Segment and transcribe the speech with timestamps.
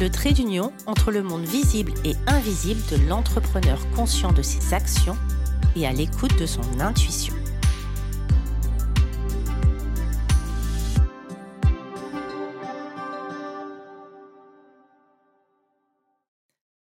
[0.00, 5.16] le trait d'union entre le monde visible et invisible de l'entrepreneur conscient de ses actions
[5.74, 7.34] et à l'écoute de son intuition.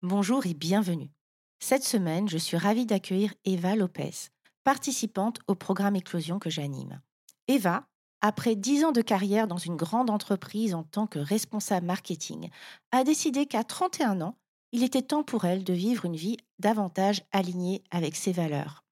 [0.03, 1.11] Bonjour et bienvenue.
[1.59, 4.29] Cette semaine, je suis ravie d'accueillir Eva Lopez,
[4.63, 7.01] participante au programme Éclosion que j'anime.
[7.49, 7.87] Eva
[8.21, 12.51] après dix ans de carrière dans une grande entreprise en tant que responsable marketing,
[12.93, 14.37] a décidé qu'à 31 ans,
[14.73, 18.85] il était temps pour elle de vivre une vie davantage alignée avec ses valeurs.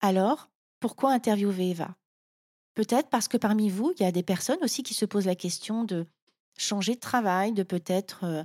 [0.00, 0.48] Alors,
[0.80, 1.96] pourquoi interviewer Eva?
[2.74, 5.34] Peut-être parce que parmi vous, il y a des personnes aussi qui se posent la
[5.34, 6.06] question de
[6.56, 8.44] changer de travail, de peut-être euh,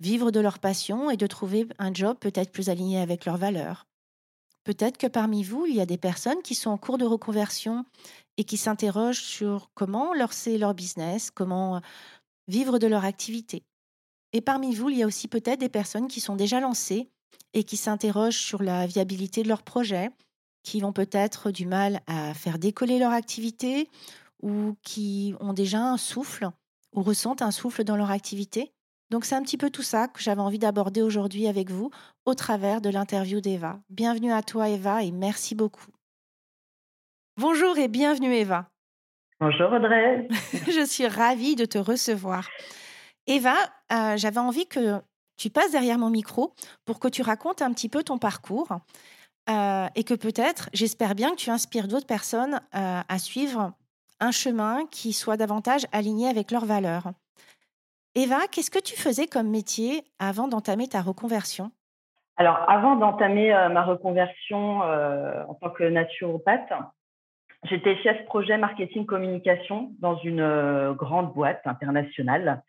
[0.00, 3.86] vivre de leur passion et de trouver un job peut-être plus aligné avec leurs valeurs.
[4.64, 7.84] Peut-être que parmi vous, il y a des personnes qui sont en cours de reconversion
[8.36, 11.80] et qui s'interrogent sur comment lancer leur business, comment
[12.48, 13.62] vivre de leur activité.
[14.32, 17.10] Et parmi vous, il y a aussi peut-être des personnes qui sont déjà lancées
[17.52, 20.10] et qui s'interrogent sur la viabilité de leur projet,
[20.62, 23.88] qui ont peut-être du mal à faire décoller leur activité
[24.42, 26.50] ou qui ont déjà un souffle
[26.94, 28.72] ou ressentent un souffle dans leur activité.
[29.10, 31.90] Donc c'est un petit peu tout ça que j'avais envie d'aborder aujourd'hui avec vous
[32.24, 33.80] au travers de l'interview d'Eva.
[33.90, 35.99] Bienvenue à toi Eva et merci beaucoup.
[37.40, 38.66] Bonjour et bienvenue Eva.
[39.40, 40.28] Bonjour Audrey.
[40.52, 42.46] je suis ravie de te recevoir.
[43.26, 43.54] Eva,
[43.90, 45.00] euh, j'avais envie que
[45.38, 46.52] tu passes derrière mon micro
[46.84, 48.68] pour que tu racontes un petit peu ton parcours
[49.48, 53.72] euh, et que peut-être, j'espère bien que tu inspires d'autres personnes euh, à suivre
[54.20, 57.04] un chemin qui soit davantage aligné avec leurs valeurs.
[58.16, 61.70] Eva, qu'est-ce que tu faisais comme métier avant d'entamer ta reconversion?
[62.36, 66.72] Alors, avant d'entamer ma reconversion en tant que naturopathe,
[67.64, 72.62] J'étais chef projet marketing communication dans une euh, grande boîte internationale.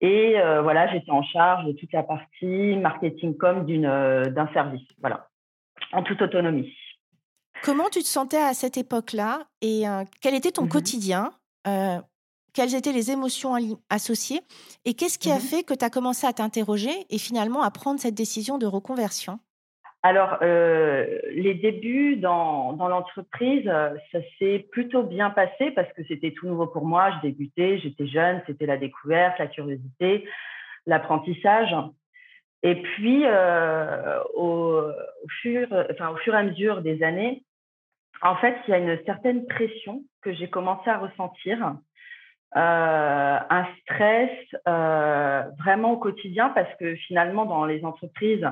[0.00, 4.82] Et euh, voilà, j'étais en charge de toute la partie marketing com euh, d'un service,
[5.00, 5.28] voilà,
[5.92, 6.74] en toute autonomie.
[7.62, 9.84] Comment tu te sentais à cette époque-là et
[10.20, 11.30] quel était ton mmh quotidien
[12.54, 13.54] Quelles étaient les émotions
[13.90, 14.40] associées
[14.84, 17.70] Et qu'est-ce qui a mmh fait que tu as commencé à t'interroger et finalement à
[17.72, 19.40] prendre cette décision de reconversion?
[20.02, 26.04] Alors, euh, les débuts dans, dans l'entreprise, euh, ça s'est plutôt bien passé parce que
[26.06, 27.10] c'était tout nouveau pour moi.
[27.16, 30.28] Je débutais, j'étais jeune, c'était la découverte, la curiosité,
[30.86, 31.74] l'apprentissage.
[32.62, 34.82] Et puis, euh, au,
[35.42, 37.42] fur, enfin, au fur et à mesure des années,
[38.22, 41.76] en fait, il y a une certaine pression que j'ai commencé à ressentir,
[42.54, 44.30] un stress
[44.64, 48.48] vraiment au quotidien parce que finalement, dans les entreprises,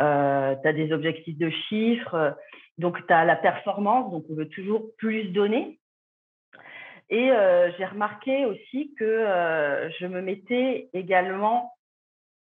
[0.00, 2.36] euh, tu as des objectifs de chiffres,
[2.78, 5.78] donc tu as la performance, donc on veut toujours plus donner.
[7.08, 11.72] Et euh, j'ai remarqué aussi que euh, je me mettais également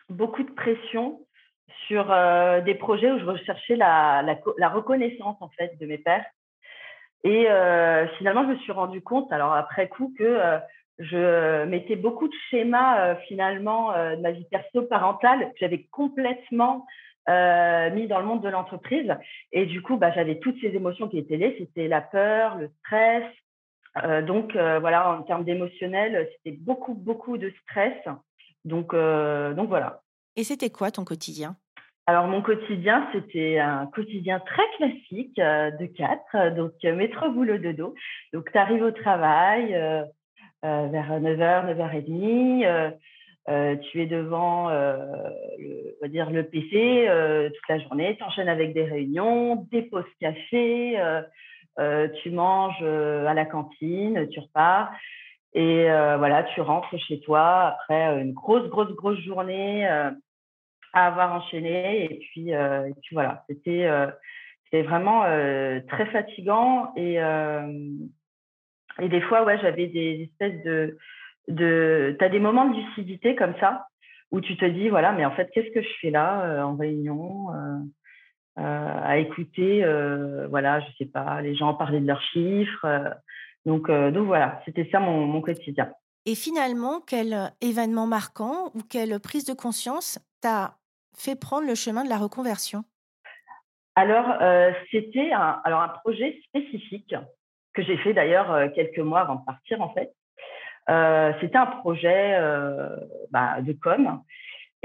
[0.08, 1.20] beaucoup de pression
[1.88, 2.14] sur
[2.64, 4.22] des projets où je recherchais la,
[4.68, 6.24] reconnaissance en fait de mes pairs.
[7.24, 7.46] Et
[8.18, 10.38] finalement, je me suis rendu compte, alors après coup, que
[10.98, 16.86] je mettais beaucoup de schémas finalement de ma vie perso-parentale que j'avais complètement
[17.28, 19.14] euh, mis dans le monde de l'entreprise.
[19.52, 21.48] Et du coup, bah, j'avais toutes ces émotions qui étaient là.
[21.58, 23.24] C'était la peur, le stress.
[24.02, 27.96] Euh, donc, euh, voilà, en termes d'émotionnel, c'était beaucoup, beaucoup de stress.
[28.64, 30.02] Donc, donc voilà.
[30.36, 31.56] Et c'était quoi ton quotidien?
[32.06, 37.94] Alors, mon quotidien, c'était un quotidien très classique de quatre, donc métro, boulot, dodo.
[38.32, 39.72] Donc, tu arrives au travail
[40.62, 42.94] vers 9h, 9h30.
[43.48, 44.94] Euh, tu es devant euh,
[46.00, 50.96] le, PC euh, toute la journée, tu enchaînes avec des réunions, des pauses café,
[52.22, 54.92] tu manges à la cantine, tu repars
[55.54, 60.12] et voilà, tu rentres chez toi après une grosse, grosse, grosse journée à
[60.94, 62.52] avoir enchaîné et puis,
[63.12, 65.22] voilà, c'était vraiment
[65.88, 67.18] très fatigant et,
[69.00, 70.96] des fois, j'avais des espèces de
[71.48, 73.86] de, tu as des moments de lucidité comme ça,
[74.32, 76.74] où tu te dis, voilà, mais en fait, qu'est-ce que je fais là euh, en
[76.74, 77.78] réunion euh,
[78.58, 79.84] euh, à écouter,
[80.48, 82.86] voilà, je sais pas, les gens parler de leurs chiffres.
[83.66, 85.92] donc, donc voilà, c'était ça mon, mon, quotidien.
[86.26, 90.76] Et finalement, quel événement marquant ou quelle prise de conscience t'a
[91.16, 92.84] fait prendre le chemin de la reconversion?
[93.94, 94.38] Alors,
[94.90, 97.14] c'était un, alors un projet spécifique
[97.74, 100.12] que j'ai fait d'ailleurs quelques mois avant de partir en fait.
[100.86, 102.38] C'était un projet
[103.30, 104.20] bah, de com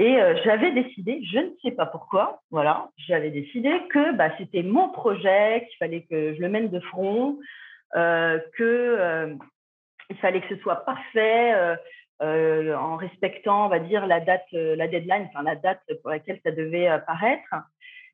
[0.00, 4.90] et j'avais décidé, je ne sais pas pourquoi, voilà, j'avais décidé que bah, c'était mon
[4.90, 7.36] projet, qu'il fallait que je le mène de front,
[7.96, 9.36] euh, que
[10.20, 11.76] fallait que ce soit parfait,
[12.22, 16.40] euh, en respectant, on va dire, la date, la deadline, enfin la date pour laquelle
[16.44, 17.54] ça devait paraître.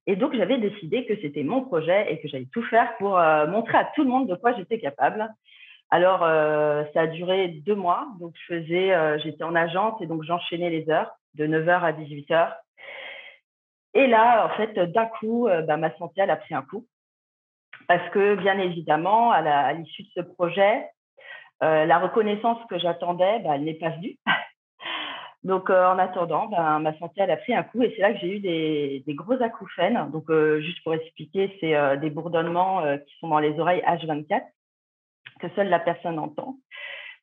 [0.07, 3.77] Et donc j'avais décidé que c'était mon projet et que j'allais tout faire pour montrer
[3.77, 5.29] à tout le monde de quoi j'étais capable.
[5.91, 6.21] Alors,
[6.93, 8.09] ça a duré deux mois.
[8.19, 12.55] Donc, faisais, j'étais en agence et donc j'enchaînais les heures de 9h à 18h.
[13.95, 16.87] Et là, en fait, d'un coup, euh, bah, ma santé, a pris un coup.
[17.87, 20.89] Parce que, bien évidemment, à l'issue de ce projet,
[21.63, 24.17] euh, la reconnaissance que j'attendais, bah, elle n'est pas venue.
[25.45, 28.19] Donc, euh, en attendant, bah, ma santé, a pris un coup et c'est là que
[28.19, 30.11] j'ai eu des, gros acouphènes.
[30.11, 34.43] Donc, juste pour expliquer, c'est des bourdonnements qui sont dans les oreilles H24
[35.41, 36.57] que seule la personne entend.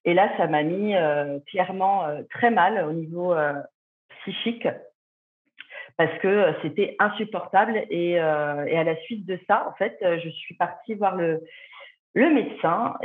[0.05, 0.95] Et là, ça m'a mis
[1.47, 3.35] clairement très mal au niveau
[4.21, 4.67] psychique
[5.97, 7.85] parce que euh, c'était insupportable.
[7.89, 11.41] Et, euh, à la suite de ça, en fait, euh, je suis partie voir le,
[12.15, 12.95] médecin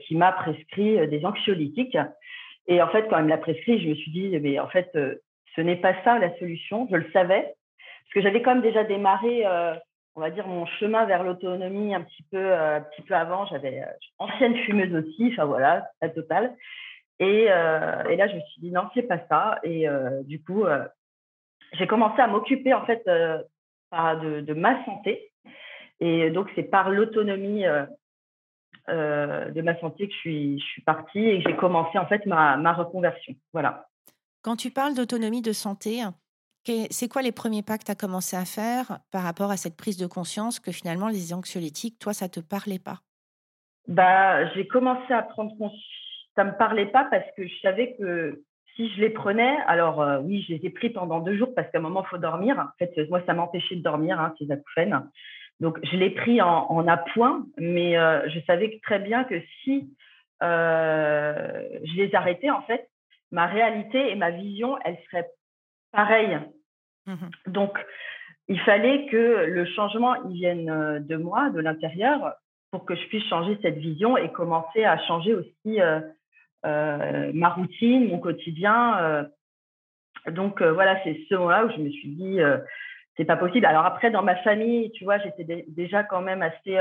[0.00, 1.96] qui m'a prescrit des anxiolytiques.
[2.66, 4.90] Et en fait, quand il me l'a prescrit, je me suis dit, mais en fait,
[5.56, 6.86] ce n'est pas ça la solution.
[6.90, 9.44] Je le savais parce que j'avais quand même déjà démarré,
[10.16, 13.46] on va dire, mon chemin vers l'autonomie un petit peu, un petit peu avant.
[13.46, 13.84] J'avais
[14.18, 16.54] ancienne fumeuse aussi, enfin voilà, la totale.
[17.20, 19.58] Et, euh, et, là, je me suis dit non, c'est pas ça.
[19.62, 20.84] Et euh, du coup, euh,
[21.72, 25.32] j'ai commencé à m'occuper en fait de, de, ma santé.
[26.00, 27.64] Et donc, c'est par l'autonomie
[28.88, 32.26] de ma santé que je suis, je suis partie et que j'ai commencé en fait
[32.26, 33.34] ma, ma reconversion.
[33.52, 33.86] Voilà.
[34.42, 36.02] Quand tu parles d'autonomie de santé,
[36.90, 39.76] c'est quoi les premiers pas que tu as commencé à faire par rapport à cette
[39.76, 43.00] prise de conscience que finalement les anxiolytiques, toi, ça ne te parlait pas?
[43.86, 45.82] Bah, J'ai commencé à prendre conscience
[46.34, 48.42] ça me parlait pas parce que je savais que
[48.74, 51.70] si je les prenais, alors euh, oui, je les ai pris pendant deux jours parce
[51.70, 52.58] qu'à un moment, il faut dormir.
[52.58, 55.00] En fait, moi, ça m'empêchait de dormir, hein, ces acouphènes.
[55.60, 59.94] Donc, je l'ai pris en, en, appoint, mais euh, je savais très bien que si
[60.42, 62.88] euh, je les arrêtais, en fait,
[63.30, 65.30] ma réalité et ma vision, elles seraient
[65.94, 66.38] pareilles.
[67.06, 67.14] Mmh
[67.46, 67.78] Donc,
[68.48, 72.34] il fallait que le changement il vienne de moi, de l'intérieur,
[72.70, 75.80] pour que je puisse changer cette vision et commencer à changer aussi
[76.64, 78.98] euh, ma routine, mon quotidien.
[78.98, 79.24] Euh.
[80.30, 82.38] donc euh, voilà, c'est ce moment-là où je me suis dit,
[83.16, 83.66] c'est pas possible.
[83.66, 86.78] Alors après, dans ma famille, tu vois, j'étais déjà quand même assez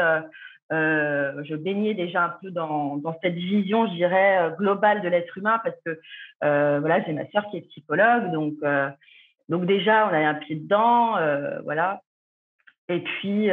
[0.71, 5.60] je baignais déjà un peu dans, dans cette vision, je dirais, globale de l'être humain
[5.63, 6.00] parce que
[6.42, 8.56] voilà, j'ai ma sœur qui est psychologue, donc
[9.50, 11.15] donc déjà on a un pied dedans,
[11.63, 12.01] voilà.
[12.89, 13.50] Et puis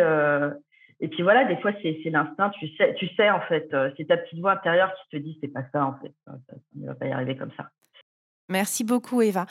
[1.01, 4.07] et puis voilà, des fois, c'est l'instinct, tu sais, tu sais, en fait, euh, c'est
[4.07, 6.33] ta petite voix intérieure qui te dit, c'est pas ça, en fait, ça,
[6.77, 7.71] ne va pas y arriver comme ça.
[8.51, 9.47] Merci beaucoup, Eva.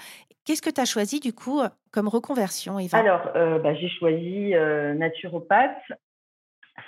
[0.46, 3.00] Qu'est-ce que tu as choisi, du coup, comme reconversion, Eva?
[3.00, 5.92] Alors, euh, bah, j'ai choisi euh, naturopathe.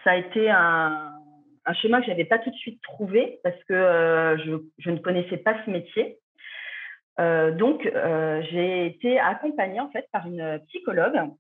[0.04, 1.12] Ça a été un,
[1.66, 4.98] un chemin que je n'avais pas tout de suite trouvé parce que je, je, ne
[4.98, 6.18] connaissais pas ce métier.
[7.18, 7.90] donc,
[8.52, 11.32] j'ai été accompagnée, en fait, par une psychologue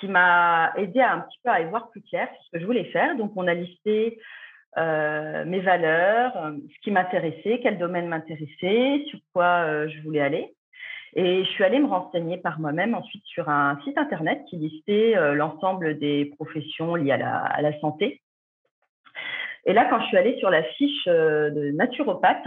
[0.00, 2.84] qui m'a aidé à un petit peu à voir plus clair ce que je voulais
[2.86, 3.16] faire.
[3.16, 4.18] Donc, on a listé
[4.76, 10.20] euh, mes valeurs, euh, ce qui m'intéressait, quel domaine m'intéressait, sur quoi euh, je voulais
[10.20, 10.54] aller.
[11.16, 15.14] Et je suis allée me renseigner par moi-même ensuite sur un site internet qui listait
[15.34, 18.20] l'ensemble des professions liées à la, à la, santé.
[19.64, 22.44] Et là, quand je suis allée sur la fiche de naturopathe,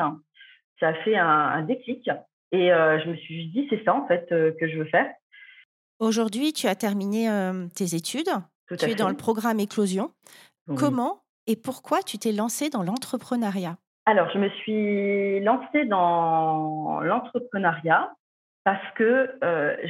[0.80, 2.10] ça a fait un, un déclic.
[2.52, 5.10] Et je me suis dit, c'est ça en fait que je veux faire.
[6.00, 7.30] Aujourd'hui, tu as terminé
[7.74, 8.30] tes études.
[8.78, 10.12] tu es dans le programme Éclosion.
[10.76, 13.78] Comment et pourquoi tu t'es lancée dans l'entrepreneuriat?
[14.06, 18.12] Alors, je me suis lancée dans l'entrepreneuriat
[18.68, 19.32] parce que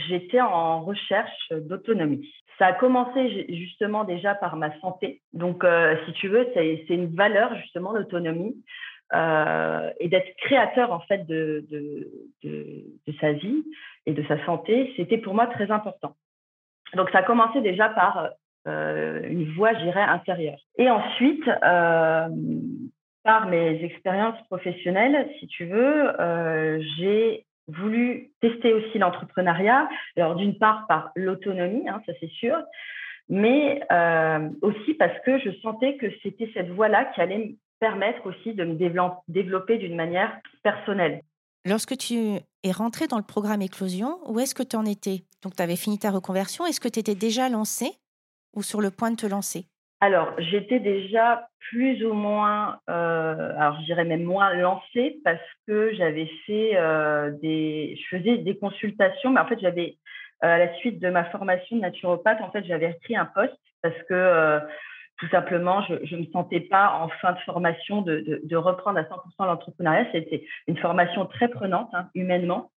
[0.08, 2.32] j'étais en recherche d'autonomie.
[2.60, 5.24] Ça a commencé justement déjà par ma santé.
[5.34, 5.66] Donc,
[6.06, 8.56] si tu veux, c'est une valeur justement d'autonomie
[9.14, 11.66] euh, et d'être créateur en fait de,
[13.22, 13.64] sa vie
[14.06, 16.16] et de sa santé, c'était pour moi très important.
[16.94, 18.30] Donc ça a commencé déjà par
[18.68, 20.60] euh, une voie, je dirais, intérieure.
[20.78, 22.28] Et ensuite, euh,
[23.24, 29.90] par mes expériences professionnelles, si tu veux, euh, j'ai voulu tester aussi l'entrepreneuriat.
[30.16, 32.58] Alors d'une part par l'autonomie, hein, ça c'est sûr,
[33.30, 38.54] mais euh, aussi parce que je sentais que c'était cette voie-là qui allait permettre aussi
[38.54, 38.76] de me
[39.28, 41.22] développer d'une manière personnelle.
[41.66, 42.16] Lorsque tu
[42.64, 45.24] es rentré dans le programme Éclosion, où est-ce que tu en étais?
[45.44, 46.66] Donc, tu avais fini ta reconversion.
[46.66, 47.92] Est-ce que tu étais déjà lancé
[48.56, 49.66] ou sur le point de te lancer?
[50.00, 55.92] Alors, j'étais déjà plus ou moins, euh, alors je dirais même moins lancée parce que
[55.96, 59.98] j'avais fait euh, des, je faisais des consultations, mais en fait, j'avais,
[60.44, 63.58] euh, à la suite de ma formation de naturopathe, en fait, j'avais repris un poste
[63.82, 64.60] parce que
[65.18, 69.00] tout simplement, je ne me sentais pas en fin de formation de, de, de reprendre
[69.00, 70.06] à 100% l'entrepreneuriat.
[70.12, 72.70] C'était une formation très prenante, hein, humainement.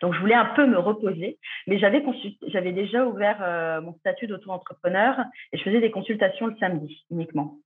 [0.00, 2.04] Donc, je voulais un peu me reposer, mais j'avais,
[2.48, 5.18] j'avais déjà ouvert euh, mon statut d'auto-entrepreneur
[5.52, 7.58] et je faisais des consultations le samedi uniquement.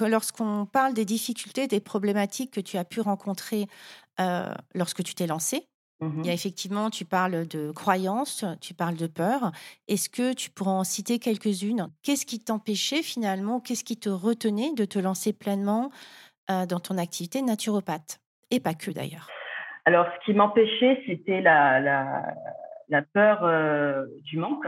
[0.00, 3.66] Lorsqu'on parle des difficultés, des problématiques que tu as pu rencontrer
[4.20, 5.68] euh, lorsque tu t'es lancé,
[6.00, 9.52] il y a mmh effectivement, tu parles de croyances, tu parles de peur.
[9.88, 11.88] Est-ce que tu pourrais en citer quelques-unes?
[12.02, 15.90] Qu'est-ce qui t'empêchait finalement, qu'est-ce qui te retenait de te lancer pleinement
[16.50, 18.20] euh, dans ton activité naturopathe?
[18.50, 19.28] Et pas que d'ailleurs.
[19.84, 22.34] Alors, ce qui m'empêchait, c'était la,
[23.12, 24.66] peur euh, du manque.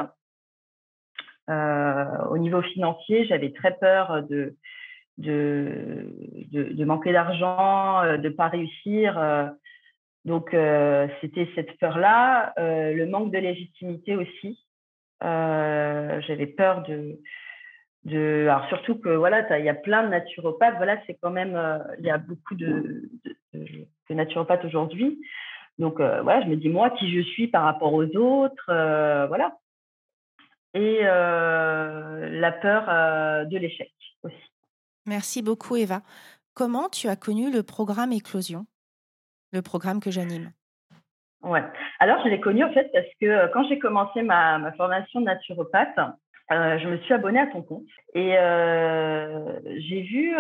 [1.49, 4.55] Euh, au niveau financier, j'avais très peur de,
[6.85, 9.19] manquer d'argent, de ne pas réussir.
[10.27, 14.59] Donc, euh, c'était cette peur-là, euh, le manque de légitimité aussi.
[15.23, 17.21] Euh, j'avais peur de,
[18.07, 20.77] de, alors surtout que voilà, il y a plein de naturopathes.
[20.77, 21.61] Voilà, c'est quand même,
[21.99, 23.11] il y a beaucoup de,
[23.53, 25.21] de, naturopathes aujourd'hui.
[25.79, 28.67] Donc, voilà, je me dis moi qui je suis par rapport aux autres,
[29.29, 29.59] voilà.
[30.75, 32.85] Et la peur
[33.47, 34.53] de l'échec aussi.
[35.07, 36.03] Merci beaucoup, Eva.
[36.55, 38.67] Comment tu as connu le programme Éclosion?
[39.53, 40.53] Le programme que j'anime
[41.43, 41.63] Ouais.
[42.01, 45.21] Alors, je l'ai connu en fait parce que euh, quand j'ai commencé ma, ma, formation
[45.21, 45.97] de naturopathe,
[46.53, 50.35] euh, je me suis abonnée à ton compte et euh, j'ai vu,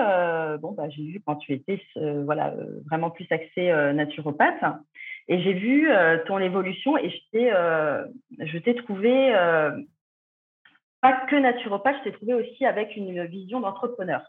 [0.60, 2.54] bon, bah, j'ai vu quand tu étais voilà,
[2.86, 4.62] vraiment plus axé naturopathe
[5.28, 5.88] et j'ai vu
[6.26, 9.32] ton évolution et je t'ai trouvé
[11.02, 14.22] pas que naturopathe, je t'ai trouvé aussi avec une vision d'entrepreneur.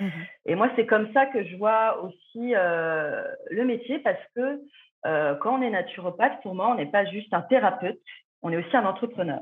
[0.00, 0.08] Mmh
[0.46, 4.60] et moi, c'est comme ça que je vois aussi euh, le métier parce que
[5.06, 7.98] euh, quand on est naturopathe, pour moi, on n'est pas juste un thérapeute,
[8.42, 9.40] on est aussi un entrepreneur.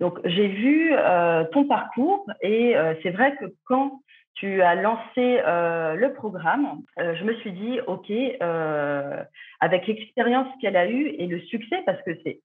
[0.00, 4.00] Donc, j'ai vu euh, ton parcours et c'est vrai que quand
[4.34, 8.10] tu as lancé le programme, je me suis dit, OK,
[9.60, 12.40] avec l'expérience qu'elle a eue et le succès, parce que c'est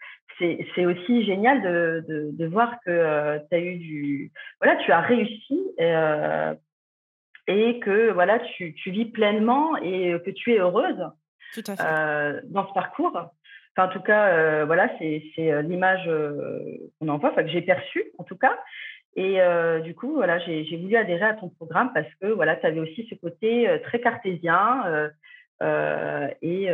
[0.76, 5.02] c'est aussi génial de, de, de voir que tu as eu du voilà tu as
[5.02, 5.62] réussi
[7.48, 11.10] et que voilà, tu, tu, vis pleinement et que tu es heureuse
[11.80, 13.20] euh, dans ce parcours.
[13.76, 16.06] Enfin, en tout cas, euh, voilà, c'est euh, l'image
[17.00, 18.58] qu'on en voit, enfin, que j'ai perçue en tout cas.
[19.16, 19.38] Et
[19.84, 23.06] du coup, voilà, j'ai voulu adhérer à ton programme parce que voilà, tu avais aussi
[23.08, 25.12] ce côté très cartésien
[25.62, 26.70] et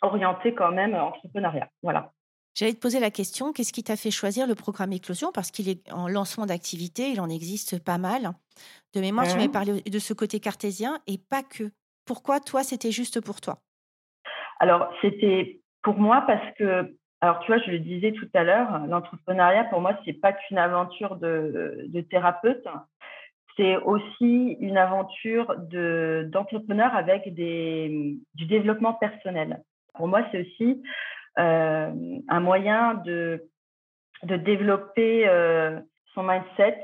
[0.00, 1.68] orienté quand même entrepreneuriat.
[1.82, 2.12] Voilà.
[2.54, 5.32] J'allais te poser la question, qu'est-ce qui t'a fait choisir le programme Éclosion?
[5.32, 8.30] Parce qu'il est en lancement d'activité, il en existe pas mal.
[8.94, 11.72] De mémoire, tu m'avais parlé de ce côté cartésien et pas que.
[12.04, 13.58] Pourquoi toi, c'était juste pour toi?
[14.62, 18.86] Alors, c'était pour moi parce que, alors tu vois, je le disais tout à l'heure,
[18.86, 22.64] l'entrepreneuriat, pour moi, c'est pas qu'une aventure de, thérapeute,
[23.56, 29.64] c'est aussi une aventure d'entrepreneur avec du développement personnel.
[29.94, 30.80] Pour moi, c'est aussi
[31.40, 31.92] euh,
[32.28, 33.42] un moyen de,
[34.22, 35.80] de développer euh,
[36.14, 36.78] son mindset.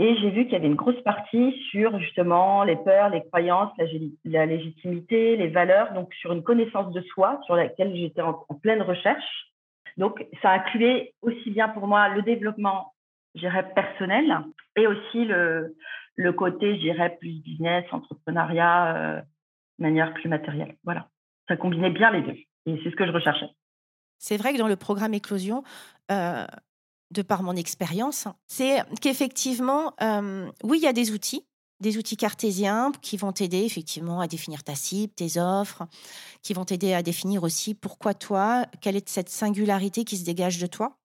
[0.00, 3.70] Et j'ai vu qu'il y avait une grosse partie sur justement les peurs, les croyances,
[4.24, 8.80] la, légitimité, les valeurs, donc sur une connaissance de soi sur laquelle j'étais en, pleine
[8.80, 9.52] recherche.
[9.98, 12.94] Donc ça incluait aussi bien pour moi le développement,
[13.34, 14.38] je dirais, personnel
[14.74, 15.76] et aussi le,
[16.16, 20.76] le côté, je dirais, plus business, entrepreneuriat, euh, de manière plus matérielle.
[20.82, 21.08] Voilà.
[21.46, 22.38] Ça combinait bien les deux.
[22.64, 23.50] Et c'est ce que je recherchais.
[24.16, 25.62] C'est vrai que dans le programme Éclosion,
[26.10, 26.46] euh,
[27.10, 31.44] de par mon expérience, c'est qu'effectivement, euh, oui, il y a des outils,
[31.80, 35.86] des outils cartésiens qui vont t'aider effectivement à définir ta cible, tes offres,
[36.42, 40.58] qui vont t'aider à définir aussi pourquoi toi, quelle est cette singularité qui se dégage
[40.58, 40.99] de toi.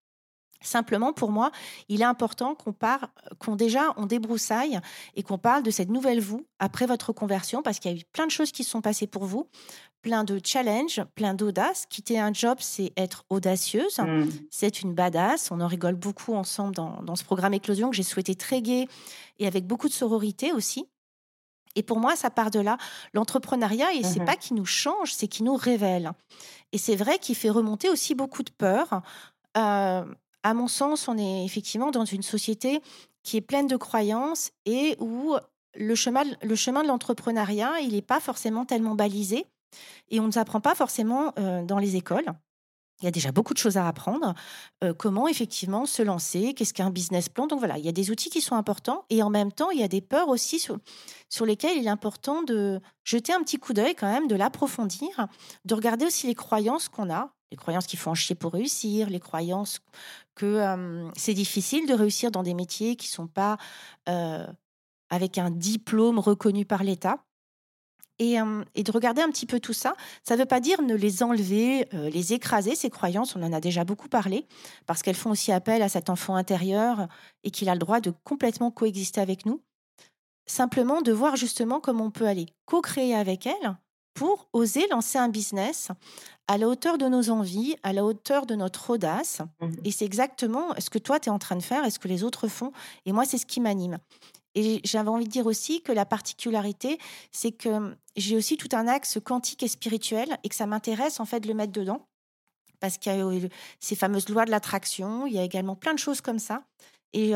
[0.66, 1.52] Simplement, pour moi,
[1.90, 4.80] il est important qu'on part, qu'on déjà on débroussaille
[5.16, 8.04] et qu'on parle de cette nouvelle vous après votre conversion, parce qu'il y a eu
[8.12, 9.48] plein de choses qui se sont passées pour vous,
[10.02, 11.86] plein de challenges, plein d'audace.
[11.90, 14.26] Quitter un job, c'est être audacieuse, mmh.
[14.50, 15.52] c'est une badass.
[15.52, 18.88] On en rigole beaucoup ensemble dans, ce programme Éclosion que j'ai souhaité très gai
[19.40, 20.88] et avec beaucoup de sororité aussi.
[21.76, 22.78] Et pour moi, ça part de là.
[23.14, 26.12] L'entrepreneuriat, et c'est mmh pas qui nous change, c'est qui nous révèle.
[26.72, 29.02] Et c'est vrai qu'il fait remonter aussi beaucoup de peur.
[29.58, 30.06] Euh,
[30.46, 32.80] à mon sens, on est effectivement dans une société
[33.24, 35.36] qui est pleine de croyances et où
[35.76, 39.48] le chemin, le chemin de l'entrepreneuriat, il n'est pas forcément tellement balisé.
[40.10, 41.34] Et on ne nous apprend pas forcément
[41.64, 42.28] dans les écoles.
[43.02, 44.36] Il y a déjà beaucoup de choses à apprendre.
[45.00, 48.30] comment effectivement se lancer Qu'est-ce qu'un business plan Donc voilà, il y a des outils
[48.30, 50.78] qui sont importants et en même temps, il y a des peurs aussi sur,
[51.28, 55.28] sur lesquelles il est important de jeter un petit coup d'œil quand même, de l'approfondir,
[55.66, 59.10] de regarder aussi les croyances qu'on a, les croyances qui font en chier pour réussir,
[59.10, 59.80] les croyances
[60.36, 63.58] que c'est difficile de réussir dans des métiers qui ne sont pas
[65.10, 67.24] avec un diplôme reconnu par l'État.
[68.18, 69.94] Et, de regarder un petit peu tout ça.
[70.24, 73.60] Ça ne veut pas dire ne les enlever, les écraser, ces croyances, on en a
[73.60, 74.46] déjà beaucoup parlé,
[74.86, 77.10] parce qu'elles font aussi appel à cet enfant intérieur
[77.44, 79.62] et qu'il a le droit de complètement coexister avec nous.
[80.46, 83.76] Simplement de voir justement comment on peut aller co-créer avec elle
[84.14, 85.90] pour oser lancer un business
[86.48, 89.42] à la hauteur de nos envies, à la hauteur de notre audace.
[89.62, 92.00] Mmh et c'est exactement ce que toi, tu es en train de faire et ce
[92.00, 92.72] que les autres font.
[93.06, 93.98] Et moi, c'est ce qui m'anime.
[94.56, 96.98] Et j'avais envie de dire aussi que la particularité,
[97.32, 101.26] c'est que j'ai aussi tout un axe quantique et spirituel et que ça m'intéresse en
[101.26, 102.08] fait de le mettre dedans.
[102.80, 103.50] Parce qu'il y a
[103.80, 106.64] ces fameuses lois de l'attraction, il y a également plein de choses comme ça.
[107.14, 107.32] Et,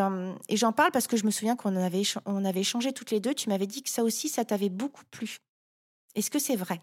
[0.50, 3.20] et j'en parle parce que je me souviens qu'on avait, on avait échangé toutes les
[3.20, 3.34] deux.
[3.34, 5.39] Tu m'avais dit que ça aussi, ça t'avait beaucoup plu.
[6.16, 6.80] Est-ce que c'est vrai?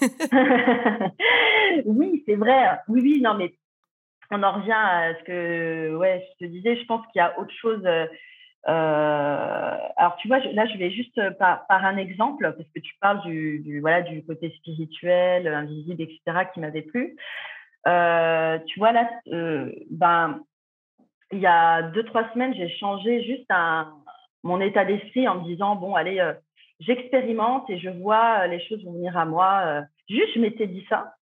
[1.86, 2.78] Oui, c'est vrai.
[2.88, 3.54] Oui, oui, non, mais
[4.30, 6.76] on en revient à ce que ouais, je te disais.
[6.76, 7.82] Je pense qu'il y a autre chose.
[8.66, 12.94] Euh, alors, tu vois, là, je vais juste par, par, un exemple, parce que tu
[13.00, 16.20] parles du, voilà, du côté spirituel, invisible, etc.,
[16.52, 17.16] qui m'avait plu.
[17.86, 20.40] Euh, tu vois, là, euh, ben,
[21.32, 23.50] il y a deux, trois semaines, j'ai changé juste
[24.42, 26.32] mon état d'esprit en me disant, bon, allez,
[26.80, 29.82] j'expérimente et je vois les choses venir à moi.
[30.08, 31.14] Juste, je m'étais dit ça.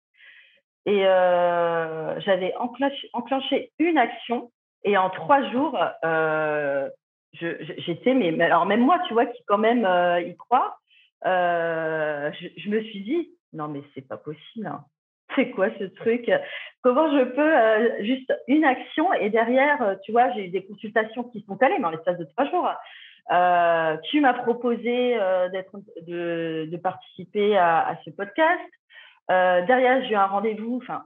[0.86, 4.50] Et j'avais enclenché, une action.
[4.84, 5.78] Et en trois jours,
[7.32, 9.86] j'étais, mais, alors même moi, tu vois, qui quand même
[10.26, 10.78] y croit,
[11.24, 14.66] je, me suis dit, non, mais c'est pas possible.
[14.66, 14.84] Hein.
[15.36, 16.28] C'est quoi ce truc?
[16.82, 21.44] Comment je peux juste une action et derrière, tu vois, j'ai eu des consultations qui
[21.46, 22.68] sont allées, mais en l'espace de trois jours.
[23.30, 28.60] Euh, tu m'as proposé euh, de, participer à, à ce podcast.
[29.30, 30.80] Euh, derrière, j'ai eu un rendez-vous.
[30.82, 31.04] Enfin,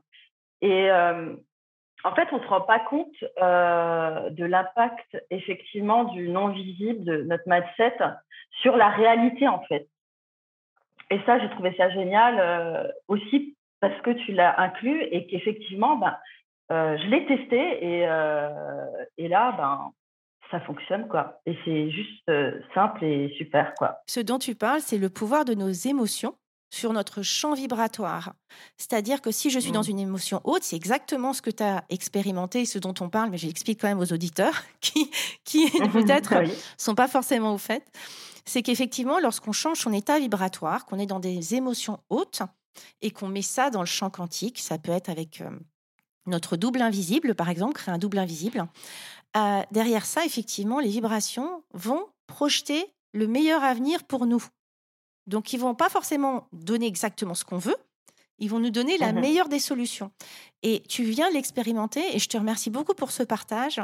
[0.63, 7.05] et en fait, on ne se rend pas compte de l'impact effectivement du non visible
[7.05, 7.97] de notre mindset
[8.63, 9.87] sur la réalité en fait.
[11.11, 16.17] Et ça, j'ai trouvé ça génial aussi parce que tu l'as inclus et qu'effectivement, ben,
[16.71, 18.01] je l'ai testé et,
[19.19, 19.93] et là, ben,
[20.55, 21.41] ça fonctionne quoi.
[21.47, 22.31] Et c'est juste
[22.75, 23.99] simple et super quoi.
[24.07, 26.37] Ce dont tu parles, c'est le pouvoir de nos émotions
[26.75, 28.35] sur notre champ vibratoire.
[28.77, 29.91] C'est-à-dire que si je suis dans mmh.
[29.91, 33.39] une émotion haute, c'est exactement ce que tu as expérimenté, ce dont on parle, mais
[33.39, 35.11] j'explique quand même aux auditeurs qui,
[35.45, 37.85] qui peut-être ne sont pas forcément au fait.
[38.45, 42.43] C'est qu'effectivement, lorsqu'on change son état vibratoire, qu'on est dans des émotions hautes
[43.03, 45.43] et qu'on met ça dans le champ quantique, ça peut être avec
[46.27, 48.67] notre double invisible, par exemple, créer un double invisible.
[49.37, 54.45] Euh, derrière ça, effectivement, les vibrations vont projeter le meilleur avenir pour nous.
[55.27, 57.77] Donc, ils vont pas forcément donner exactement ce qu'on veut,
[58.39, 60.11] ils vont nous donner la mmh meilleure des solutions.
[60.63, 63.81] Et tu viens l'expérimenter et je te remercie beaucoup pour ce partage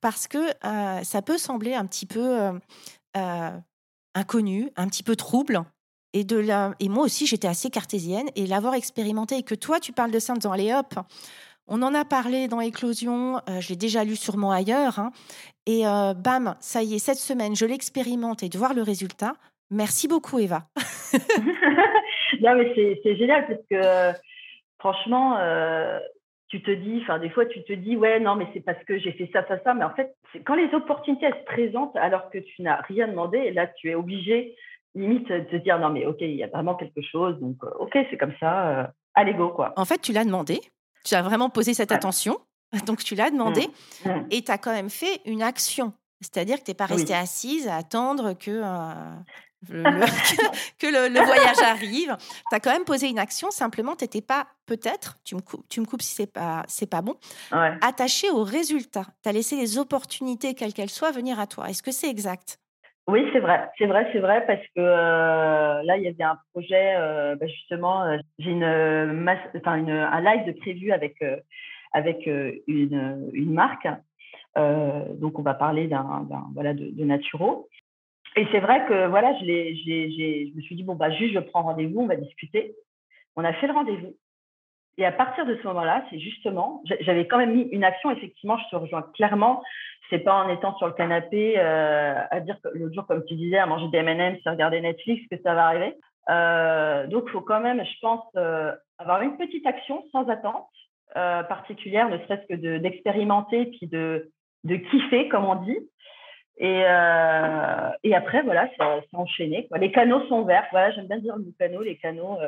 [0.00, 2.52] parce que euh, ça peut sembler un petit peu
[3.16, 3.50] euh,
[4.14, 5.64] inconnu, un petit peu trouble.
[6.12, 6.74] Et, de la...
[6.78, 10.20] et moi aussi, j'étais assez cartésienne et l'avoir expérimenté et que toi, tu parles de
[10.20, 10.94] ça en disant allez hop,
[11.66, 14.98] on en a parlé dans Éclosion, euh, je l'ai déjà lu sûrement ailleurs.
[14.98, 15.12] Hein,
[15.66, 19.32] et euh, bam, ça y est, cette semaine, je l'expérimente et de voir le résultat.
[19.70, 20.64] Merci beaucoup, Eva.
[22.42, 22.72] non, mais
[23.02, 24.18] c'est génial parce que
[24.78, 25.98] franchement, euh,
[26.48, 28.98] tu te dis, enfin, des fois, tu te dis, ouais, non, mais c'est parce que
[28.98, 29.72] j'ai fait ça, ça, ça.
[29.72, 33.50] Mais en fait, quand les opportunités elles se présentent alors que tu n'as rien demandé,
[33.52, 34.54] là, tu es obligé,
[34.94, 37.40] limite, de te dire, non, mais OK, il y a vraiment quelque chose.
[37.40, 38.92] Donc, OK, c'est comme ça.
[39.14, 39.72] allez, go, quoi.
[39.76, 40.60] En fait, tu l'as demandé.
[41.04, 42.38] Tu as vraiment posé cette attention,
[42.86, 43.68] donc tu l'as demandé,
[44.04, 44.08] mmh.
[44.08, 44.26] Mmh.
[44.30, 45.92] et tu as quand même fait une action.
[46.20, 48.94] C'est-à-dire que tu n'es pas restée assise à attendre que, euh,
[49.68, 50.06] le,
[50.78, 52.16] que, le, voyage arrive.
[52.50, 55.66] Tu as quand même posé une action, simplement, tu n'étais pas, peut-être, tu me, coupes,
[55.68, 57.16] tu me coupes si ce n'est pas, pas bon,
[57.50, 59.06] attaché au résultat.
[59.22, 61.68] Tu as laissé les opportunités, quelles qu'elles soient, venir à toi.
[61.68, 62.58] Est-ce que c'est exact?
[63.06, 66.38] Oui, c'est vrai, c'est vrai, c'est vrai, parce que euh, là, il y avait un
[66.52, 68.64] projet, euh, bah, justement, euh, j'ai une,
[69.56, 71.22] enfin, une, un live de prévu avec,
[71.92, 73.86] avec une, marque.
[74.56, 77.68] donc, on va parler d'un, voilà, de, de Naturo.
[78.36, 81.40] Et c'est vrai que voilà, je, l'ai, je me suis dit, bon, bah, juste, je
[81.40, 82.74] prends rendez-vous, on va discuter.
[83.36, 84.16] On a fait le rendez-vous.
[84.96, 88.56] Et à partir de ce moment-là, c'est justement, j'avais quand même mis une action, effectivement,
[88.58, 89.62] je te rejoins clairement
[90.10, 93.58] c'est pas en étant sur le canapé euh, à dire l'autre jour, comme tu disais,
[93.58, 95.94] à manger des M&M's, à regarder Netflix que ça va arriver.
[97.10, 98.24] donc, il faut quand même, je pense,
[98.98, 100.68] avoir une petite action sans attente
[101.14, 104.30] particulière, ne serait-ce que d'expérimenter puis de,
[104.64, 105.78] de kiffer, comme on dit.
[106.58, 106.80] Et,
[108.02, 109.66] et après, voilà, c'est enchaîné.
[109.68, 109.78] Quoi.
[109.78, 110.66] Les canaux sont verts.
[110.70, 112.38] Voilà, j'aime bien dire le canot, les canaux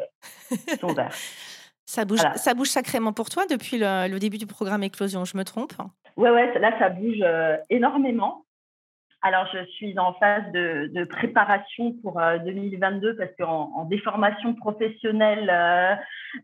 [0.81, 1.15] sont verts.
[1.87, 5.45] Ça bouge, ça bouge sacrément pour toi depuis le, début du programme Éclosion, je me
[5.45, 5.73] trompe
[6.17, 7.23] Ouais, ouais, là, ça bouge
[7.71, 8.45] énormément.
[9.23, 15.47] Alors, je suis en phase de, préparation pour 2022 parce qu'en en déformation professionnelle,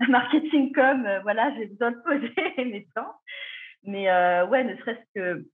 [0.09, 3.13] marketing com, voilà, j'ai besoin de poser mes temps.
[3.85, 4.07] Mais
[4.45, 5.45] ouais, ne serait-ce que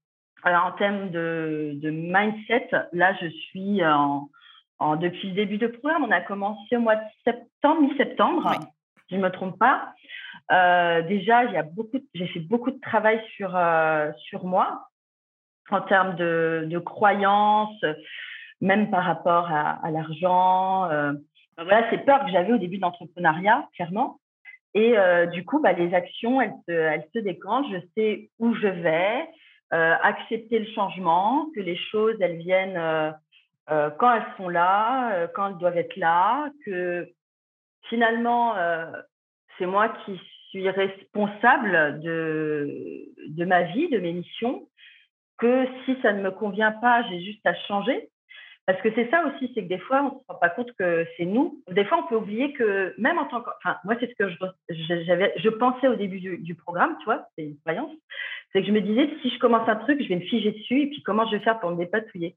[0.42, 4.29] alors, en termes de, de, mindset, là, je suis en,
[4.79, 6.05] en, depuis le début du programme.
[6.05, 8.48] On a commencé au mois de septembre, mi-septembre,
[9.08, 9.92] si je ne me trompe pas.
[10.50, 11.42] Euh, déjà,
[12.14, 14.88] j'ai fait beaucoup de travail sur, euh, sur moi
[15.70, 17.84] en termes de, de croyances,
[18.60, 20.90] même par rapport à, à l'argent.
[20.90, 21.12] Euh,
[21.58, 24.20] voilà, ces peurs que j'avais au début de l'entrepreneuriat, clairement.
[24.74, 27.70] Et euh, du coup, bah, les actions, elles se, elles se déclenchent.
[27.70, 29.28] Je sais où je vais.
[29.70, 32.80] Accepter le changement, que les choses, elles viennent
[33.66, 37.06] quand elles sont là, quand elles doivent être là, que
[37.88, 38.55] finalement,
[39.59, 40.20] c'est moi qui
[40.51, 44.68] suis responsable de, ma vie, de mes missions,
[45.38, 48.09] que si ça ne me convient pas, j'ai juste à changer.
[48.66, 50.70] Parce que c'est ça aussi, c'est que des fois, on ne se rend pas compte
[50.79, 51.62] que c'est nous.
[51.70, 53.48] Des fois, on peut oublier que même en tant que...
[53.59, 54.37] Enfin, moi, c'est ce que je,
[54.68, 57.92] je pensais au début du, du programme, tu vois, c'est une croyance
[58.53, 60.83] c'est que je me disais, si je commence un truc, je vais me figer dessus,
[60.83, 62.37] et puis comment je vais faire pour me dépatouiller?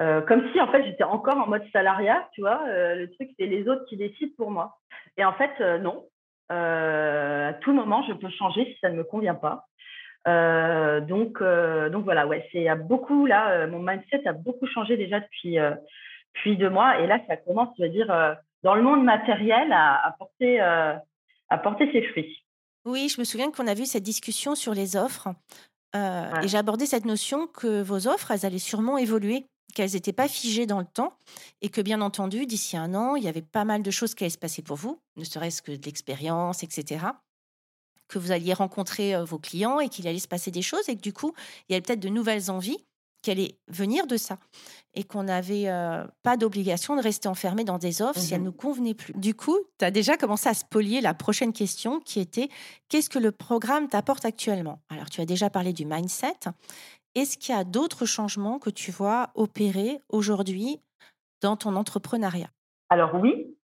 [0.00, 3.30] Euh, Comme si, en fait, j'étais encore en mode salariat, tu vois, euh, le truc,
[3.38, 4.78] c'est les autres qui décident pour moi.
[5.16, 6.04] Et en fait, euh, non.
[6.50, 9.64] à tout moment, je peux changer si ça ne me convient pas.
[10.26, 15.56] donc, donc voilà, ouais, c'est beaucoup là, mon mindset a beaucoup changé déjà depuis,
[16.34, 20.06] depuis deux mois, et là, ça commence, je veux dire, dans le monde matériel, à,
[20.06, 22.44] à porter, à porter ses fruits.
[22.84, 25.28] Oui, je me souviens qu'on a vu cette discussion sur les offres.
[25.94, 29.46] Et j'ai abordé cette notion que vos offres, elles allaient sûrement évoluer,
[29.78, 31.12] qu'elles n'étaient pas figées dans le temps
[31.62, 34.24] et que bien entendu, d'ici un an, il y avait pas mal de choses qui
[34.24, 37.06] allaient se passer pour vous, ne serait-ce que de l'expérience, etc.
[38.08, 40.96] Que vous alliez rencontrer euh, vos clients et qu'il allait se passer des choses et
[40.96, 41.32] que du coup,
[41.68, 42.84] il y avait peut-être de nouvelles envies
[43.22, 44.38] qui allaient venir de ça
[44.94, 48.44] et qu'on n'avait euh, pas d'obligation de rester enfermé dans des offres si elles ne
[48.44, 49.12] mmh nous convenaient plus.
[49.14, 52.48] Du coup, tu as déjà commencé à spolier la prochaine question qui était
[52.88, 54.80] qu'est-ce que le programme t'apporte actuellement?
[54.88, 56.34] Alors, tu as déjà parlé du mindset.
[57.14, 60.80] Est-ce qu'il y a d'autres changements que tu vois opérer aujourd'hui
[61.42, 62.48] dans ton entrepreneuriat?
[62.90, 63.58] Alors oui,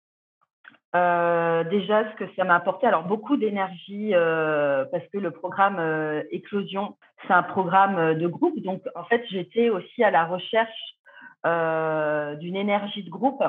[0.96, 5.78] euh, déjà, ce que ça m'a apporté, alors beaucoup d'énergie, euh, parce que le programme
[5.78, 8.58] euh, Éclosion, c'est un programme de groupe.
[8.60, 10.96] Donc, en fait, j'étais aussi à la recherche
[11.44, 13.42] d'une énergie de groupe.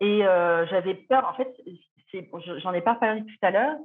[0.00, 0.20] Et
[0.70, 1.48] j'avais peur, en fait,
[2.58, 3.76] j'en ai pas parlé tout à l'heure,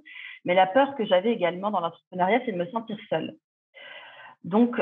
[0.45, 3.36] mais la peur que j'avais également dans l'entrepreneuriat, c'est de me sentir seule.
[4.43, 4.79] Donc,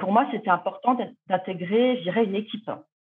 [0.00, 0.96] pour moi, c'était important
[1.28, 2.70] d'intégrer, je dirais, une équipe,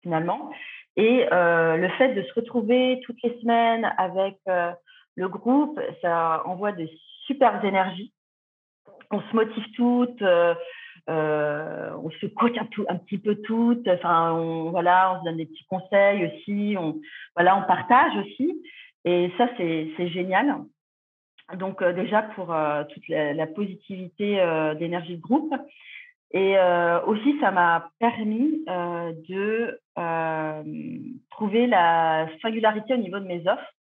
[0.03, 0.51] finalement.
[0.97, 4.71] Et euh, le fait de se retrouver toutes les semaines avec euh,
[5.15, 6.89] le groupe, ça envoie de
[7.27, 8.11] super énergies.
[9.11, 10.55] On se motive toutes, euh,
[11.07, 13.87] on se coach un, petit peu toutes.
[13.87, 16.75] Enfin, on, voilà, on se donne des petits conseils aussi.
[17.35, 18.59] Voilà, on partage aussi.
[19.05, 20.55] Et ça, c'est génial.
[21.55, 22.53] Donc déjà pour
[22.93, 24.35] toute la, positivité
[24.77, 25.53] d'énergie de groupe.
[26.31, 30.63] Et euh, aussi, ça m'a permis euh, de euh,
[31.31, 33.73] trouver la singularité au niveau de mes offres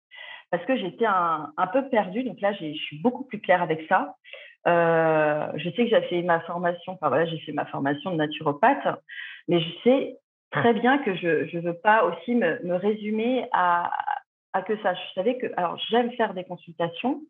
[0.51, 2.23] parce que j'étais un, peu perdue.
[2.23, 4.15] Donc là, je suis beaucoup plus claire avec ça.
[4.65, 8.87] je sais que j'ai fait ma formation, enfin voilà, j'ai fait ma formation de naturopathe,
[9.49, 10.17] mais je sais
[10.53, 13.91] très bien que je ne veux pas aussi me résumer à,
[14.63, 14.95] que ça.
[14.95, 17.23] Je savais que, alors j'aime faire des consultations,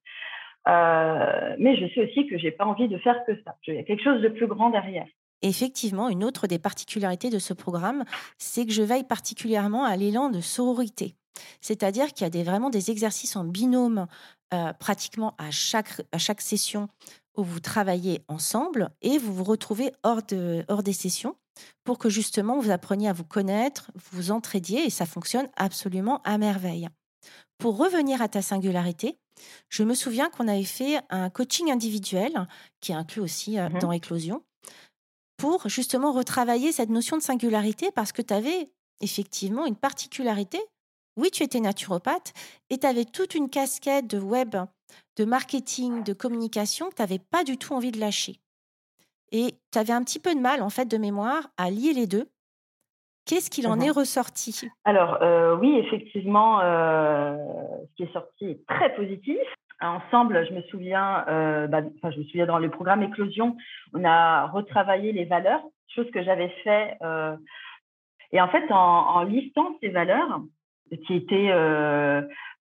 [0.68, 3.56] euh, mais je sais aussi que j'ai pas envie de faire que ça.
[3.66, 5.06] Il y a quelque chose de plus grand derrière.
[5.42, 8.04] Effectivement, une autre des particularités de ce programme,
[8.38, 11.14] c'est que je veille particulièrement à l'élan de sororité.
[11.60, 14.06] C'est-à-dire qu'il y a vraiment des exercices en binôme
[14.54, 16.88] euh, pratiquement à chaque, à chaque session
[17.36, 21.36] où vous travaillez ensemble et vous vous retrouvez hors, de, hors des sessions
[21.84, 26.38] pour que justement vous appreniez à vous connaître, vous entraidiez et ça fonctionne absolument à
[26.38, 26.88] merveille.
[27.58, 29.18] Pour revenir à ta singularité,
[29.68, 32.46] je me souviens qu'on avait fait un coaching individuel,
[32.80, 34.42] qui est inclus aussi euh, mmh dans Éclosion,
[35.36, 40.58] pour justement retravailler cette notion de singularité parce que tu avais effectivement une particularité.
[41.16, 42.32] Oui, tu étais naturopathe
[42.70, 44.56] et tu avais toute une casquette de web,
[45.16, 48.40] de marketing, de communication que tu n'avais pas du tout envie de lâcher.
[49.32, 52.06] Et tu avais un petit peu de mal, en fait, de mémoire, à lier les
[52.06, 52.28] deux
[53.26, 54.68] Qu'est-ce qu'il en est ressorti?
[54.84, 57.36] Alors, euh, oui, effectivement, euh,
[57.90, 59.36] ce qui est sorti est très positif.
[59.80, 63.56] Ensemble, je me souviens, euh, bah, enfin, je me souviens dans le programme Éclosion,
[63.92, 66.96] on a retravaillé les valeurs, chose que j'avais fait.
[68.32, 70.40] et en fait, en, en listant ces valeurs,
[71.06, 71.50] qui étaient,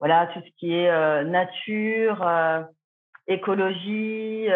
[0.00, 2.26] voilà, tout ce qui est nature,
[3.28, 4.48] écologie,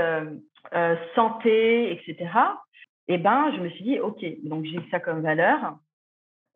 [1.14, 2.30] santé, etc.
[3.08, 5.76] Et ben, je me suis dit, ok, donc j'ai ça comme valeur.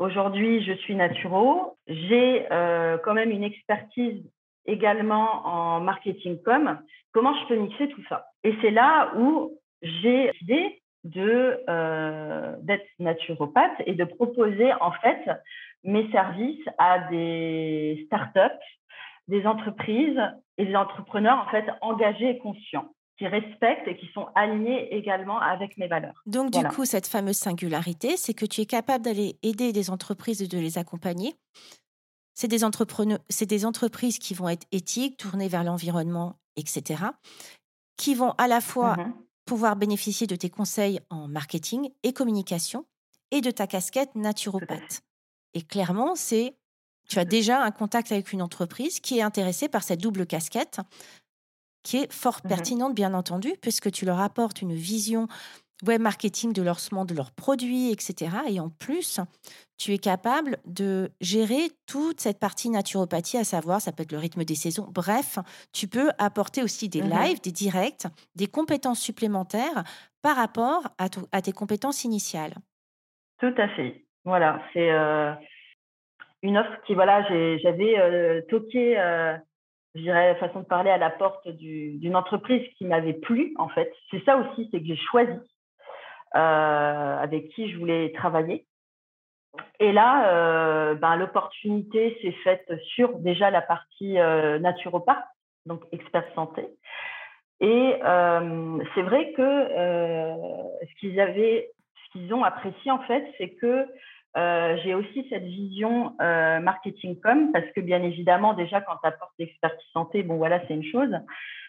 [0.02, 1.76] Aujourd'hui, je suis naturo.
[1.86, 4.20] J'ai euh, quand même une expertise
[4.66, 6.76] également en marketing com.
[7.12, 8.26] Comment je peux mixer tout ça?
[8.42, 15.22] Et c'est là où j'ai décidé de euh, d'être naturopathe et de proposer en fait
[15.84, 18.66] mes services à des startups,
[19.28, 20.20] des entreprises
[20.58, 22.88] et des entrepreneurs en fait engagés et conscients
[23.22, 26.20] qui respectent et qui sont alignés également avec mes valeurs.
[26.26, 26.68] Donc, Voilà.
[26.68, 30.48] du coup, cette fameuse singularité, c'est que tu es capable d'aller aider des entreprises et
[30.48, 31.36] de les accompagner.
[32.34, 37.04] C'est des, entrepreneurs, c'est des entreprises qui vont être éthiques, tournées vers l'environnement, etc.,
[37.96, 39.14] qui vont à la fois Mhm.
[39.46, 42.86] pouvoir bénéficier de tes conseils en marketing et communication
[43.30, 45.02] et de ta casquette naturopathe.
[45.54, 46.56] Et clairement, c'est
[47.08, 50.80] tu as déjà un contact avec une entreprise qui est intéressée par cette double casquette,
[51.82, 52.48] qui est fort Mhm.
[52.48, 55.28] pertinente, bien entendu, puisque tu leur apportes une vision
[55.84, 58.36] web marketing de lancement de leurs produits, etc.
[58.48, 59.18] Et en plus,
[59.78, 64.18] tu es capable de gérer toute cette partie naturopathie, à savoir, ça peut être le
[64.18, 64.86] rythme des saisons.
[64.88, 65.38] Bref,
[65.72, 67.10] tu peux apporter aussi des Mhm.
[67.10, 69.82] lives, des directs, des compétences supplémentaires
[70.22, 72.54] par rapport à, tes compétences initiales.
[73.40, 74.04] Tout à fait.
[74.24, 75.32] Voilà, c'est euh,
[76.42, 77.26] une offre qui, voilà,
[77.58, 79.36] j'avais euh, toqué, euh,
[79.94, 83.68] je dirais, façon de parler, à la porte du- d'une entreprise qui m'avait plu, en
[83.68, 83.92] fait.
[84.10, 85.38] C'est ça aussi, c'est que j'ai choisi
[86.34, 88.66] euh, avec qui je voulais travailler.
[89.80, 94.58] Et là, euh, ben, l'opportunité s'est faite sur déjà la partie euh,
[95.66, 96.66] donc expert santé.
[97.60, 101.70] Et euh, c'est vrai que ce qu'ils avaient,
[102.06, 103.86] ce qu'ils ont apprécié en fait, c'est que
[104.36, 109.06] euh, j'ai aussi cette vision euh, marketing com parce que bien évidemment déjà quand tu
[109.06, 111.14] apportes l'expertise santé, bon voilà c'est une chose,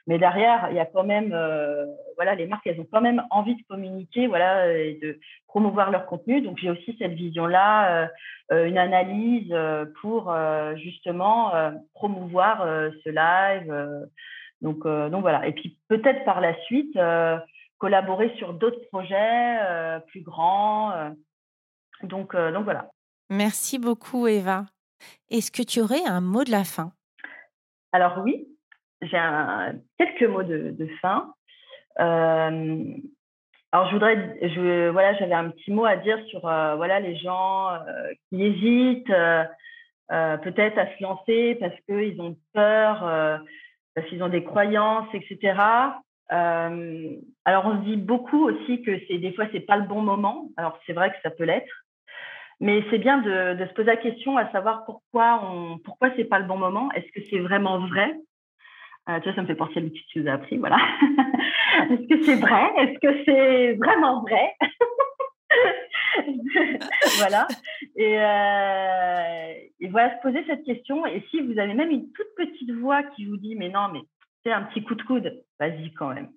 [0.07, 3.21] mais derrière il y a quand même euh, voilà les marques elles ont quand même
[3.31, 8.09] envie de communiquer voilà et de promouvoir leur contenu donc j'ai aussi cette vision là
[8.53, 9.53] euh, une analyse
[9.99, 10.33] pour
[10.75, 11.51] justement
[11.93, 12.65] promouvoir
[13.03, 14.07] ce live
[14.61, 15.47] donc, donc voilà.
[15.47, 16.97] Et puis peut-être par la suite,
[17.79, 19.57] collaborer sur d'autres projets
[20.07, 21.13] plus grands.
[22.03, 22.89] Donc, euh, donc voilà.
[23.29, 24.65] Merci beaucoup, Eva.
[25.29, 26.91] Est-ce que tu aurais un mot de la fin?
[27.91, 28.47] Alors oui,
[29.01, 29.19] j'ai
[29.97, 31.33] quelques mots de, de fin.
[31.99, 32.83] Euh,
[33.71, 37.15] alors je voudrais, je, voilà, j'avais un petit mot à dire sur euh, voilà les
[37.17, 37.69] gens
[38.29, 39.13] qui hésitent
[40.09, 43.41] peut-être à se lancer parce qu'ils ont peur,
[43.95, 45.55] parce qu'ils ont des croyances, etc.
[46.31, 50.01] Euh, alors on se dit beaucoup aussi que c'est des fois c'est pas le bon
[50.01, 50.49] moment.
[50.57, 51.82] Alors c'est vrai que ça peut l'être,
[52.59, 56.39] mais c'est bien de, se poser la question à savoir pourquoi on, pourquoi c'est pas
[56.39, 56.91] le bon moment?
[56.91, 58.15] Est-ce que c'est vraiment vrai?
[59.09, 60.77] Euh, Tu vois, ça me fait penser à l'outil que tu nous as appris, voilà.
[61.89, 62.71] Est-ce que c'est vrai?
[62.77, 64.55] Est-ce que c'est vraiment vrai?
[67.17, 67.47] Voilà.
[67.95, 71.05] Et, euh, et voilà, se poser cette question.
[71.05, 74.01] Et si vous avez même une toute petite voix qui vous dit, mais non, mais
[74.43, 76.29] c'est un petit coup de coude, vas-y quand même.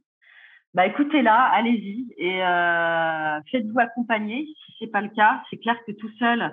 [0.76, 4.44] Bah écoutez-la, allez-y et euh, faites-vous accompagner.
[4.66, 6.52] Si c'est pas le cas, c'est clair que tout seul, euh,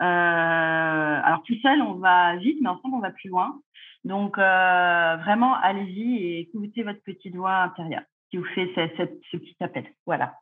[0.00, 3.60] alors tout seul on va vite, mais ensemble on va plus loin.
[4.04, 9.02] Donc euh, vraiment, allez-y et écoutez votre petite voix intérieure qui vous fait ce, ce,
[9.30, 9.84] ce petit appel.
[10.06, 10.34] Voilà.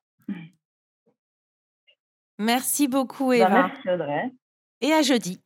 [2.39, 3.49] Merci beaucoup, Bah, Eva.
[3.69, 4.31] merci Audrey.
[4.83, 5.43] Et à jeudi.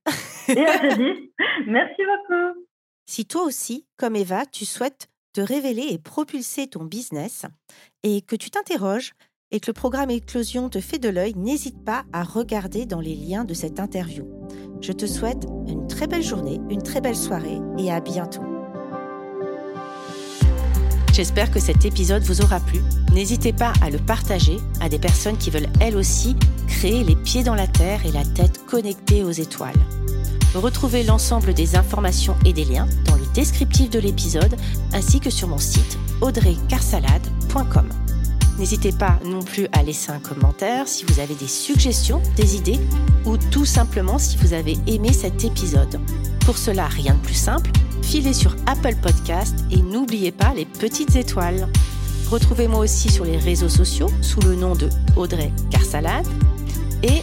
[0.48, 1.32] Et à jeudi.
[1.66, 2.66] Merci beaucoup.
[3.06, 7.46] Si toi aussi, comme Eva, tu souhaites te révéler et propulser ton business
[8.02, 9.12] et que tu t'interroges
[9.52, 13.14] et que le programme Éclosion te fait de l'œil, n'hésite pas à regarder dans les
[13.14, 14.28] liens de cette interview.
[14.80, 18.42] Je te souhaite une très belle journée, une très belle soirée et à bientôt.
[21.12, 22.80] J'espère que cet épisode vous aura plu.
[23.12, 26.36] N'hésitez pas à le partager à des personnes qui veulent elles aussi
[26.68, 29.74] créer les pieds dans la terre et la tête connectée aux étoiles.
[30.54, 34.56] Retrouvez l'ensemble des informations et des liens dans le descriptif de l'épisode
[34.92, 37.88] ainsi que sur mon site audreycarsalade.com.
[38.58, 42.80] N'hésitez pas non plus à laisser un commentaire si vous avez des suggestions, des idées
[43.24, 46.00] ou tout simplement si vous avez aimé cet épisode.
[46.44, 47.70] Pour cela, rien de plus simple,
[48.02, 51.68] filez sur Apple Podcast et n'oubliez pas les petites étoiles.
[52.28, 56.26] Retrouvez-moi aussi sur les réseaux sociaux sous le nom de Audrey Carsalade
[57.02, 57.22] et